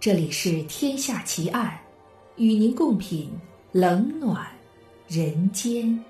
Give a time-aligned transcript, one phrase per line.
[0.00, 1.78] 这里是《天下奇案》，
[2.42, 3.30] 与您共品
[3.70, 4.50] 冷暖
[5.06, 6.02] 人间。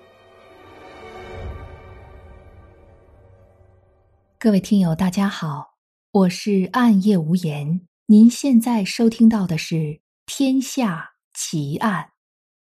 [4.38, 5.74] 各位听友，大家好，
[6.12, 7.80] 我是暗夜无言。
[8.06, 9.74] 您现在收听到的是
[10.24, 12.04] 《天下奇案》，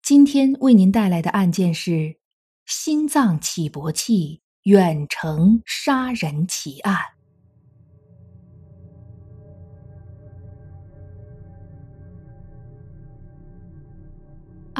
[0.02, 2.18] 今天为您带来的案件是
[2.66, 7.19] 心脏起搏器远程杀人奇案。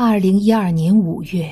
[0.02, 1.52] 二零一二年五月，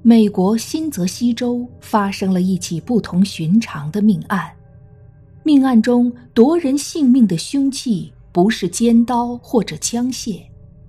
[0.00, 4.50] 美国新泽西州发生了一起不同寻常的命案。
[5.42, 10.40] 命案中夺人性命的凶器不是尖刀或者枪械，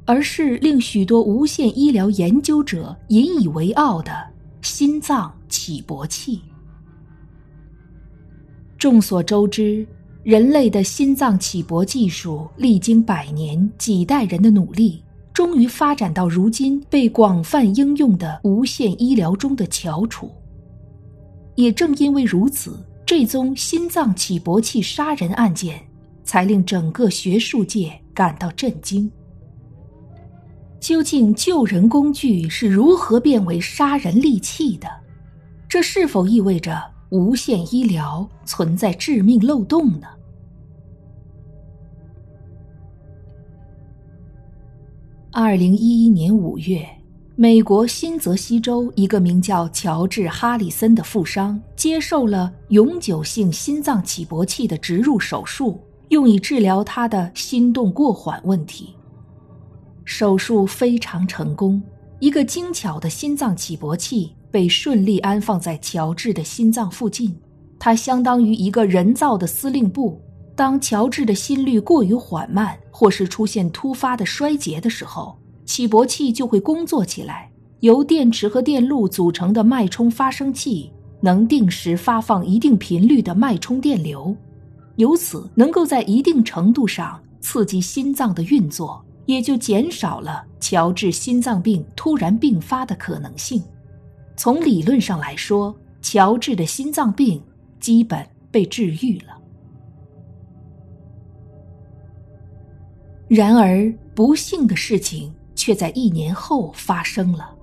[0.05, 4.13] 而是令许多无线医疗研究者引以为傲的
[4.61, 6.39] 心脏起搏器。
[8.77, 9.85] 众所周知，
[10.23, 15.03] 人类的心脏起搏技术历经百年、几代人的努力。
[15.37, 20.31] 终于发展到如今被广泛应用的无线医疗中的翘楚。
[21.53, 25.79] 也正因为如此，这宗心脏起搏器杀人案件
[26.23, 29.11] 才令整个学术界感到震惊。
[30.79, 34.87] 究竟救人工具是如何变为杀人利器的？
[35.69, 40.07] 这是否意味着无线医疗存在致命漏洞呢？
[45.39, 46.83] 二零一一年五月，
[47.35, 58.95] 美国新泽西州一个名叫乔治·哈里森的富商接受了永久性心脏起搏器的植入手术，用以治疗他的心动过缓问题。
[60.05, 61.79] 手术非常成功，
[62.19, 67.37] 一个精巧的心脏起搏器被顺利安放在乔治的心脏附近，
[67.77, 70.19] 它相当于一个人造的司令部。
[70.57, 77.47] 当乔治的心率过于缓慢，或是出现突发的衰竭的时候，起搏器就会工作起来。
[77.81, 80.91] 由电池和电路组成的脉冲发生器
[81.21, 84.35] 能定时发放一定频率的脉冲电流，
[84.95, 93.61] 由此能够在一定程度上刺激心脏的运作，也就减少了乔治心脏病突然并发的可能性。
[94.35, 97.39] 从理论上来说，乔治的心脏病
[97.79, 99.36] 基本被治愈了。
[103.27, 107.53] 然而，不幸的事情却在一年后发生了。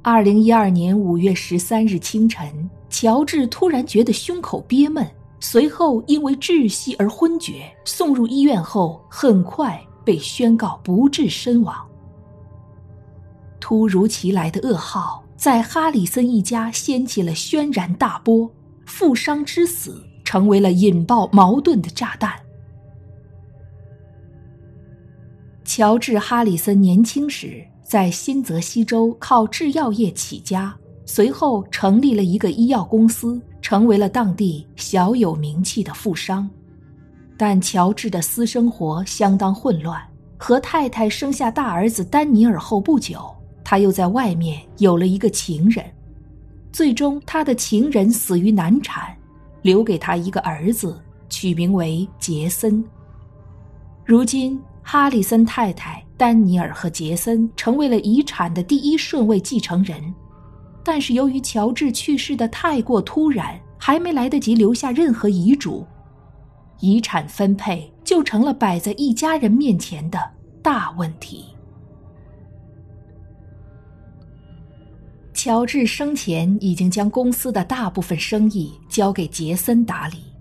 [0.00, 5.06] 二零一二年五月十三日清晨，乔治突然觉得胸口憋闷，
[5.38, 11.76] 随后因为窒息而昏厥，送入医院后，很快被宣告不治身亡。
[13.60, 18.50] 突如其来的噩耗在哈里森一家掀起了轩然大波，
[18.86, 22.32] 富商之死成为了引爆矛盾的炸弹。
[25.74, 36.46] 乔治·哈里森年轻时在新泽西州靠制药业起家，随后成立了一个医药公司，成为了当地小有名气的富商。
[37.38, 39.98] 但乔治的私生活相当混乱，
[40.36, 43.34] 和太太生下大儿子丹尼尔后不久，
[43.64, 45.82] 他又在外面有了一个情人，
[46.70, 49.16] 最终他的情人死于难产，
[49.62, 51.00] 留给他一个儿子，
[51.30, 52.84] 取名为杰森。
[54.04, 54.60] 如今。
[54.82, 60.12] 哈里森太太丹尼尔和杰森成为了遗产的第一顺位继承人，
[60.84, 65.86] 但是由于乔治去世的太过突然，还没来得及留下任何遗嘱，
[66.80, 70.18] 遗产分配就成了摆在一家人面前的
[70.62, 71.46] 大问题。
[75.32, 80.31] 乔治生前已经将公司的大部分生意交给杰森打理。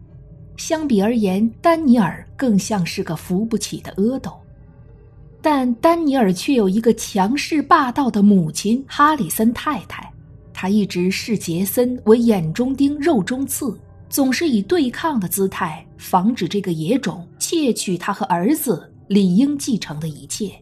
[0.61, 4.31] 相比而言，丹尼尔更像是个扶不起的阿斗，
[5.41, 10.13] 但丹尼尔却有一个强势霸道的母亲哈里森太太，
[10.53, 13.75] 她一直视杰森为眼中钉、肉中刺，
[14.07, 20.53] 总是以对抗的姿态防止这个野种窃取他和儿子理应继承的一切。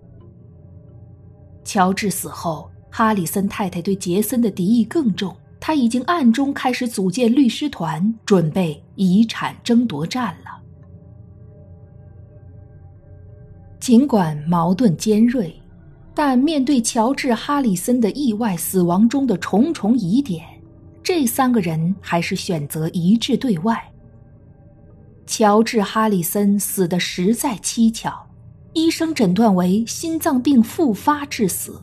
[1.65, 5.35] 乔治死后，哈里森太太对杰森的敌意更重。
[5.59, 10.61] 他已经暗中开始组建律师团，准备遗产争夺战了。
[13.79, 15.53] 尽管矛盾尖锐，
[16.13, 20.45] 但面对乔治·哈里森的意外死亡中的重重疑点，
[21.01, 23.81] 这三个人还是选择一致对外。
[25.25, 28.27] 乔治·哈里森死的实在蹊跷，
[28.73, 31.81] 医生诊断为心脏病复发致死。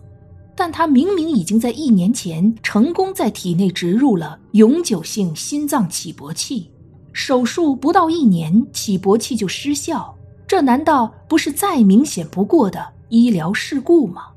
[0.56, 6.70] 但他明明已经在一年前成功在体内植入了永久性心脏起搏器，
[7.12, 10.16] 手术不到一年，起搏器就失效，
[10.46, 14.28] 这难道不是再明显不过的医疗事故吗？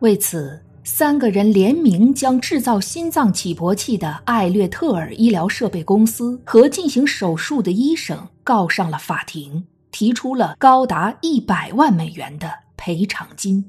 [0.00, 13.64] 为此，三个人联名将制造心脏起搏器的艾略特尔医疗设备公司和进行手术的医生告上了法庭，提出了高达一百万美元的赔偿金。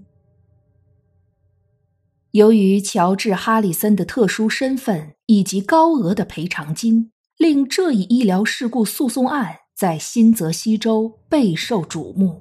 [2.34, 12.40] 由于乔治·哈里森的特殊身份以及高额的赔偿金，令这一医疗事故诉讼案在新泽西州备受瞩目。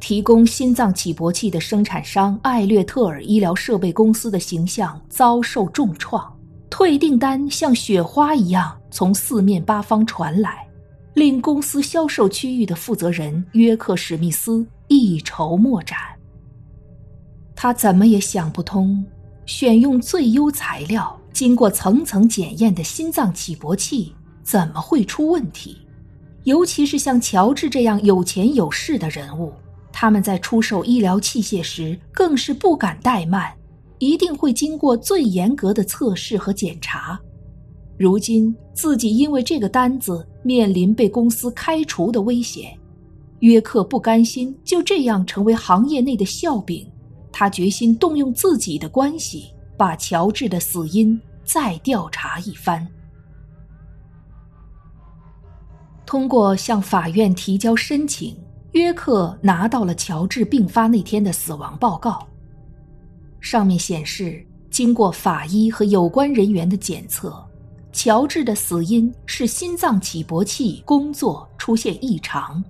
[0.00, 6.30] 提供心脏起搏器的生产商艾略特尔医疗设备公司的形象遭受重创，
[6.68, 10.68] 退订单像雪花一样从四面八方传来，
[11.14, 15.98] 令公司销售区域的负责人约克·史密斯一筹莫展。
[17.64, 19.02] 他怎么也想不通，
[19.46, 25.78] 选用最优材料、经过层层检验的心脏起搏器怎么会出问题？
[26.42, 29.50] 尤其是像乔治这样有钱有势的人物。
[29.90, 33.50] 他们在出售医疗器械时更是不敢怠慢，
[33.98, 37.18] 一定会经过最严格的测试和检查。
[37.96, 42.78] 如今自己因为这个单子面临被公司开除的危险，
[43.38, 46.86] 约克不甘心就这样成为行业内的笑柄，
[47.36, 52.86] 他决心动用自己的关系，把乔治的死因再调查一番。
[56.06, 58.36] 通过向法院提交申请。
[58.74, 62.26] 约克拿到了乔治病发那天的死亡报告，
[63.40, 67.32] 上面显示，经过法医和有关人员的检测，
[67.92, 72.64] 乔治的死因是心脏起搏器工作出现异常，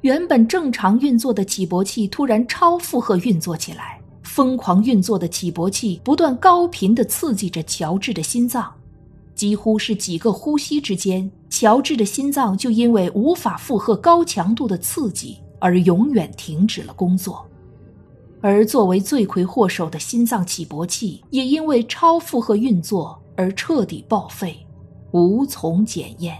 [0.00, 3.99] 原本正常运作的起搏器突然超负荷运作起来，
[4.32, 8.72] 疯狂运作的起搏器不断高频地刺激着乔治的心脏，
[9.34, 15.38] 几乎是几个呼吸之间，乔治的心脏就因为无法负荷高强度的刺激。
[15.62, 17.46] 而永远停止了工作，
[18.40, 24.56] 而作为罪魁祸首的心脏起搏器也因为超负荷运作而彻底报废，
[25.10, 26.34] 无从检验。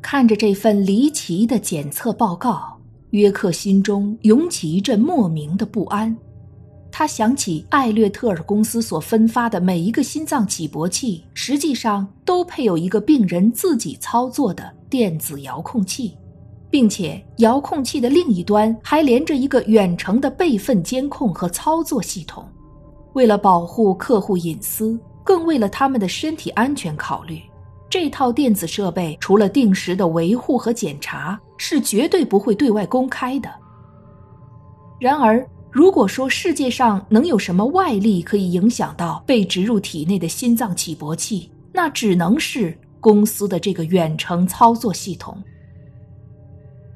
[0.00, 2.69] 看着这份离奇的检测报告，
[3.10, 6.16] 约克心中涌起一阵莫名的不安。
[6.90, 16.16] 他想起艾略特尔公司所分发的每一个心脏起搏器，实际上都配有一个病人自己操作的电子遥控器。
[16.70, 22.46] 并且遥控器的另一端还连着一个远程的备份监控和操作系统。
[23.14, 27.42] 为了保护客户隐私，更为了他们的身体安全考虑，
[27.90, 33.50] 这套电子设备除了定时的维护和检查，是绝对不会对外公开的。
[35.00, 45.42] 然而，如果说世界上能有什么外力可以影响到被植入体内的心脏起搏器，那只能是公司的这个远程操作系统。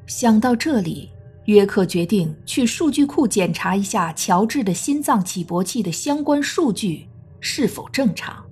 [0.07, 1.11] 想到这里，
[1.47, 7.09] 约克决定去数据库检查一下乔治的心脏起搏器的相关数据
[7.41, 8.44] 是否正常。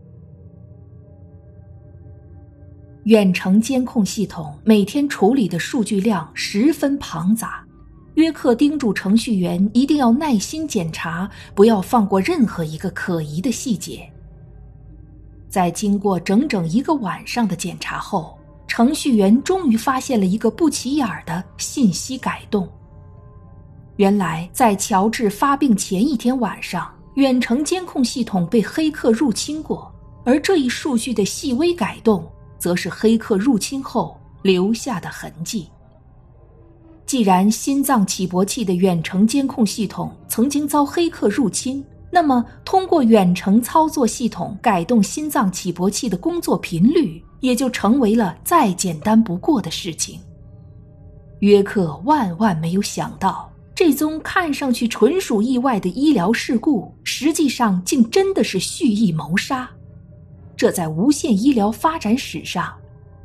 [3.05, 7.65] 远程监控系统每天处理的数据量十分庞杂，
[8.15, 14.09] 约克叮嘱程序员一定要耐心检查，不要放过任何一个可疑的细节。
[15.49, 18.39] 在经过整整一个晚上的检查后。
[18.69, 22.67] 程序员终于发现了一个不起眼的信息改动。
[23.97, 29.95] 原来，在乔治发病前一天晚上，远程监控系统被黑客入侵过，
[30.25, 32.27] 而这一数据的细微改动，
[32.63, 35.67] 则是黑客入侵后留下的痕迹。
[37.05, 47.21] 既然心脏起搏器的远程监控系统曾经遭黑客入侵，那么通过远程操作系统改动心脏起搏器的工作频率。
[47.43, 50.21] 也就成为了再简单不过的事情。
[51.41, 59.69] 约克万万没有想到，这宗看上去纯属意外的医疗事故，实际上竟真的是蓄意谋杀。
[60.57, 62.73] 这在无线医疗发展史上，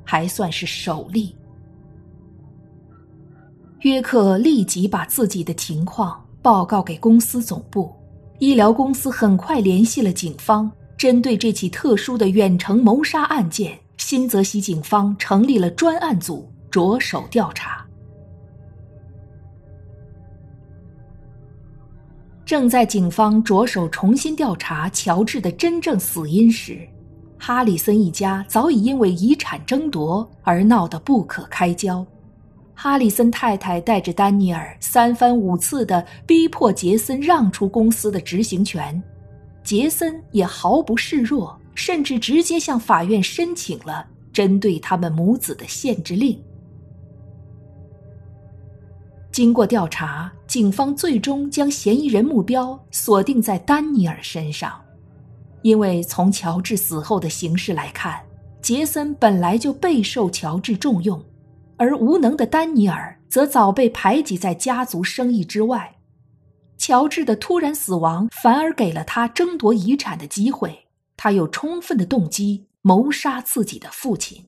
[0.04, 1.36] 还算是首例。
[3.82, 7.94] 约克立即把自己的情况报告给公司总部，
[8.40, 13.78] 医疗公司很快联系了警方，针对这起特殊的远程谋杀案件。
[13.98, 17.86] 新泽西警方成立了专案组，着手调查。
[22.46, 26.88] 正在警方着手重新调查乔治的真正死因时，
[27.38, 32.06] 哈里森一家早已因为遗产争夺而闹得不可开交。
[32.74, 39.02] 哈里森太太带着丹尼尔三番五次的逼迫杰森让出公司的执行权，
[39.64, 41.58] 杰森也毫不示弱。
[41.78, 44.04] 甚至直接向法院申请了
[44.34, 46.36] 针对他们母子的限制令。
[49.32, 54.74] 经过调查，警方最终将嫌疑人目标锁定在丹尼尔身上，
[55.68, 58.24] 因为从乔治死后的形势来看，
[58.62, 61.22] 杰森本来就备受乔治重用，
[61.76, 65.98] 而无能的丹尼尔则早被排挤在家族生意之外。
[66.78, 74.46] 乔治的突然死亡反而给了他争夺遗产的机会，他有充分的动机谋杀自己的父亲。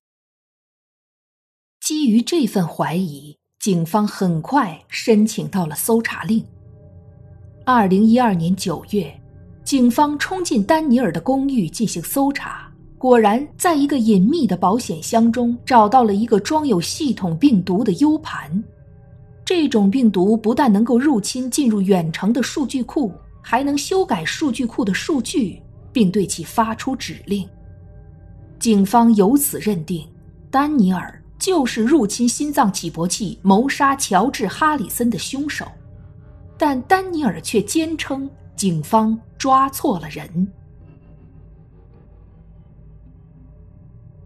[1.81, 3.37] 基于这份怀疑。
[3.59, 6.45] 警方很快申请到了搜查令。
[7.65, 9.18] 二零一二年九月，
[9.69, 18.63] 警方冲进丹尼尔的公寓进行搜查，果然在一个隐秘的保险箱中找到了一个装有系统病毒的 U 盘。
[19.45, 23.11] 这种病毒不但能够入侵进入远程的数据库，
[23.43, 25.61] 还能修改数据库的数据，
[25.93, 27.47] 并对其发出指令。
[28.57, 30.03] 警方由此认定，
[30.49, 31.15] 丹尼尔。
[31.37, 35.63] 就是入侵心脏起搏器、谋杀乔治·哈里森的凶手，
[36.57, 38.27] 但丹尼尔却坚称
[38.59, 40.45] 警方抓错了人。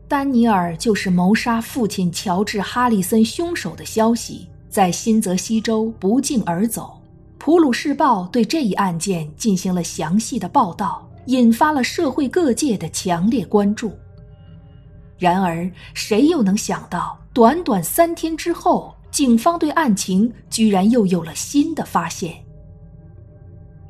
[0.08, 7.00] 丹尼尔就是谋杀父亲乔治·哈里森凶手的消息在新泽西州不胫而走，
[7.38, 13.92] 普鲁士报对这一案件进行了详细的报道，引发了社会各界的强烈关注。
[15.20, 22.44] 然而，谁又能想到，短短三天之后，警方对案情居然又有了新的发现。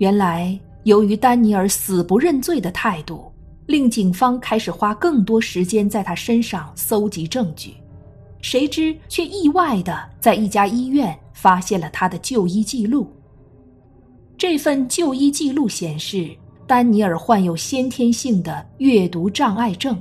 [0.03, 3.31] 原来，由于丹尼尔死不认罪的态度，
[3.67, 7.75] 令警方开始花更多时间在他身上搜集证据。
[8.41, 13.07] 谁知，却意外的在一家医院发现了他的就医记录。
[14.37, 16.29] 这份就医记录显示，
[16.67, 19.97] 丹尼尔患有先天性的阅读障碍症。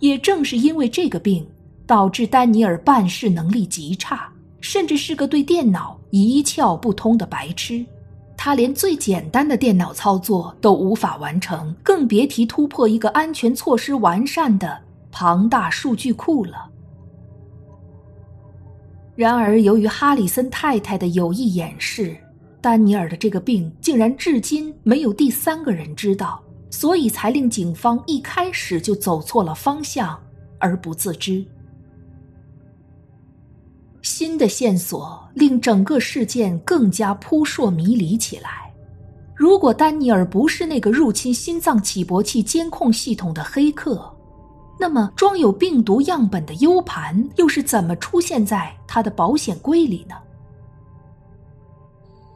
[0.00, 1.48] 也正是因为这个病，
[1.86, 4.30] 导致丹尼尔办事能力极差，
[4.60, 7.82] 甚至是个对电脑一窍不通的白痴。
[8.42, 14.80] 他连最简单的电脑操作都无法完成，更别提突破一个安全措施完善的
[15.12, 16.70] 庞大数据库了。
[19.14, 22.16] 然而，由于哈里森太太的有意掩饰，
[22.62, 26.42] 丹尼尔的这个病竟然至今没有第三个人知道。
[26.70, 30.18] 所以才令警方一开始就走错了方向
[30.58, 31.44] 而不自知。
[34.02, 38.72] 新的线索令整个事件更加扑朔迷离起来。
[39.34, 44.14] 如果丹尼尔不是那个入侵心脏起搏器监控系统的黑客，
[44.78, 50.14] 那么装有病毒样本的 U 盘又是怎么出现在他的保险柜里呢？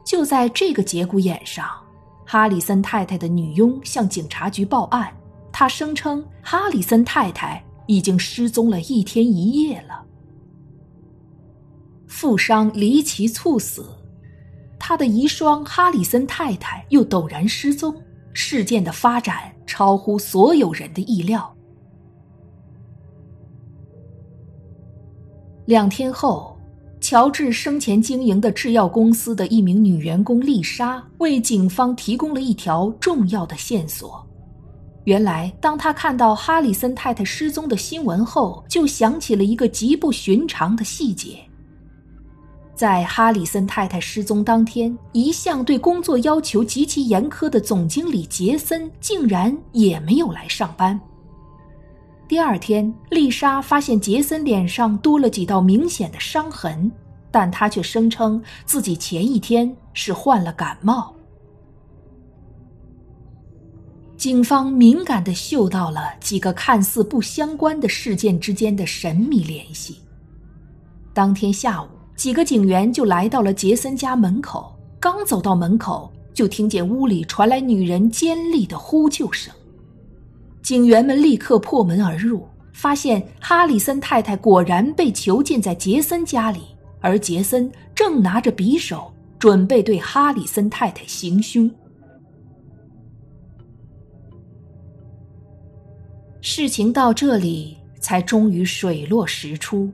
[0.03, 1.67] 就在这个节骨眼上。
[2.27, 5.15] 哈里森太太的女佣向警察局报案，
[5.51, 10.04] 她声称哈里森太太已经失踪了一天一夜了。
[12.17, 13.85] 富商离奇猝死，
[14.79, 17.93] 他的遗孀哈里森太太又陡然失踪，
[18.31, 21.53] 事件的发展超乎所有人的意料。
[25.65, 26.53] 两天后。
[27.01, 34.25] 乔治生前经营的制药公司的一名女员工丽莎为警方提供了一条重要的线索。
[35.03, 41.37] 原来，当他看到哈里森太太失踪的新闻后，就想起了一个极不寻常的细节：
[42.75, 50.99] 在哈里森太太失踪当天，一向对工作要求极其严苛的总经理杰森竟然也没有来上班。
[52.27, 56.91] 第二天，丽莎发现杰森脸上多了几道明显的伤痕，
[57.31, 61.15] 但他却声称自己前一天是患了感冒。
[64.17, 69.99] 警方敏感地嗅到了几个看似不相关的事件之间的神秘联系。
[71.13, 79.53] 当天下午，几个警员就来到了杰森家门口，刚走到门口，就听见屋里传来女人尖利的呼救声。
[80.61, 86.61] 警员们立刻破门而入，发现哈里森太太果然被囚禁在杰森家里，
[87.01, 91.69] 而杰森正拿着匕首准备对哈里森太太行凶。
[96.41, 99.91] 事情到这里才终于水落石出，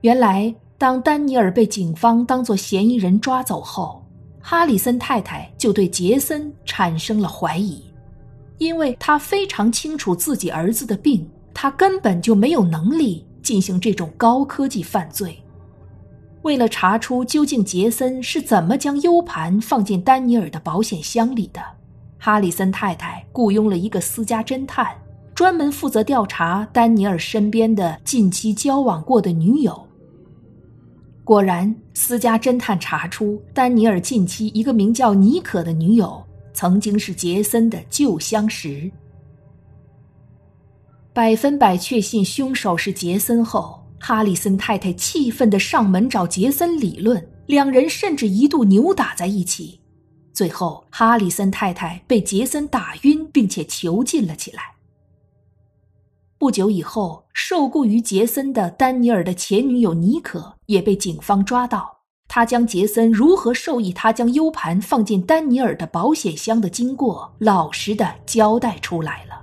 [0.00, 4.04] 原来当丹尼尔被警方当作嫌疑人抓走后，
[4.40, 7.80] 哈里森太太就对杰森产生了怀疑。
[8.58, 11.24] 因为他非常清楚自己儿子的病，
[11.54, 15.40] 他根本就没有能力进行这种高科技犯罪。
[16.42, 21.60] 为了查出究竟杰森是怎么将 U 盘放进丹尼尔的保险箱里的，
[22.18, 24.88] 哈里森太太雇佣了一个私家侦探，
[25.32, 29.80] 专门负责调查丹尼尔身边的近期交往过的女友。
[31.24, 36.20] 果然，私家侦探查出，丹尼尔近期一个名叫妮可的女友
[36.52, 38.90] 曾经是杰森的旧相识。
[41.12, 49.78] 百分百确信凶手是杰森后，哈里森太太气愤地上门找杰森理论，两人甚至一度扭打在一起。
[50.32, 54.71] 最后，哈里森太太被杰森打晕，并且囚禁了起来。
[56.42, 62.00] 不久以后，受雇于杰森的丹尼尔的前女友妮可也被警方抓到。
[62.26, 69.40] 他将杰森如何授意他将 U 盘放进丹尼尔的保险箱的经过，老实的交代出来了。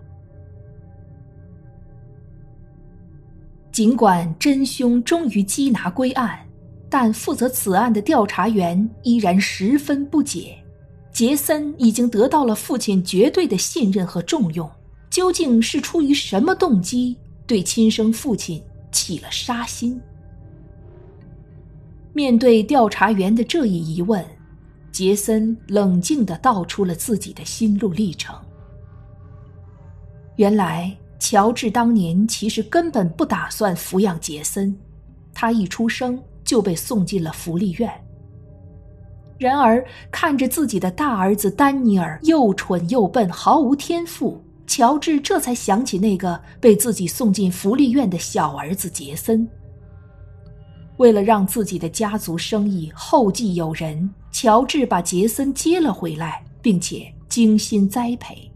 [3.72, 6.46] 尽管真凶终于缉拿归案，
[6.90, 10.62] 但负责此案的调查员依然十分不解：
[11.14, 14.70] 杰森已经得到了父亲绝对的信任和重用。
[15.10, 20.00] 究竟是出于什么动机对亲生父亲起了杀心？
[22.14, 24.24] 面对调查员的这一疑问，
[24.92, 28.36] 杰森冷静地道出了自己的心路历程。
[30.36, 34.76] 原来，乔治当年其实根本不打算抚养杰森，
[35.34, 37.92] 他一出生就被送进了福利院。
[39.38, 44.42] 然而，看着自己的大儿子丹尼尔又蠢又笨，毫无天赋。
[44.70, 49.50] 乔治这才想起那个被自己送进福利院的小儿子杰森。
[50.98, 58.48] 为了让自己的家族生意后继有人，乔治把杰森接了回来，并且精心栽培。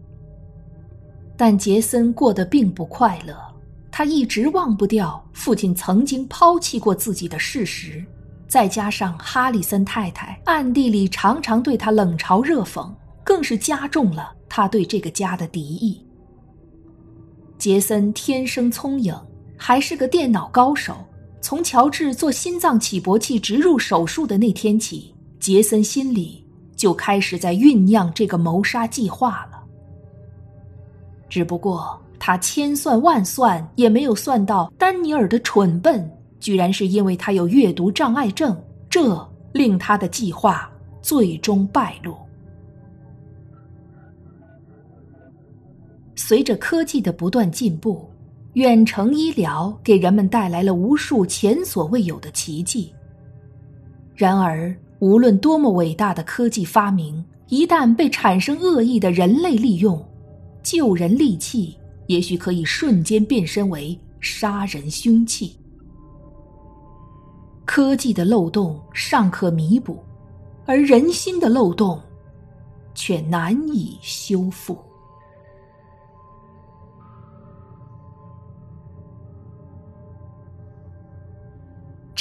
[1.36, 3.36] 但杰森过得并不快乐，
[3.90, 8.04] 他一直忘不掉父亲曾经抛弃过自己的事实，
[8.46, 12.88] 再加上哈里森太太暗地里常常对他冷嘲热讽，
[13.24, 16.00] 更是加重了他对这个家的敌意。
[17.58, 19.12] 杰森天生聪颖，
[19.56, 20.94] 还是个电脑高手。
[21.40, 29.60] 从乔治做心脏起搏器植入手术的那天起，杰森心里就开始在酝酿这个谋杀计划了。
[31.28, 38.56] 只不过他千算万算也没有算到，丹尼尔的蠢笨居然是因为他有阅读障碍症，
[38.88, 40.70] 这令他的计划
[41.02, 42.14] 最终败露。
[46.16, 48.08] 随着科技的不断进步，
[48.54, 52.92] 远程医疗给人们带来了无数前所未有的奇迹。
[54.14, 60.02] 然而，无论多么伟大的科技发明，一旦被产生恶意的人类利用，
[60.62, 65.56] 救人利器也许可以瞬间变身为杀人凶器。
[67.64, 69.98] 科技的漏洞尚可弥补，
[70.64, 72.00] 而人心的漏洞
[72.94, 74.78] 却难以修复。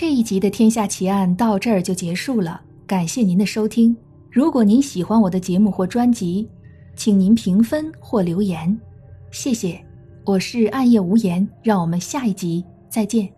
[0.04, 3.96] 这一集的《天下奇案》到这儿就结束了，感谢您的收听。
[4.30, 6.46] 如果您喜欢我的节目或专辑，
[6.94, 8.78] 请您评分或留言，
[9.32, 9.82] 谢谢。
[10.26, 13.30] 我是暗夜无言，让我们下一集再见。